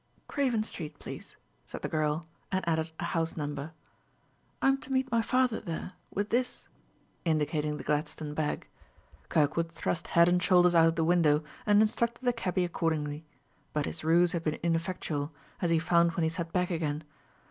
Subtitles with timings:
[0.27, 3.71] "Craven Street, please," said the girl, and added a house number.
[4.59, 6.67] "I am to meet my father there, with this,"
[7.23, 8.67] indicating the gladstone bag.
[9.29, 13.27] Kirkwood thrust head and shoulders out the window and instructed the cabby accordingly;
[13.73, 17.03] but his ruse had been ineffectual, as he found when he sat back again.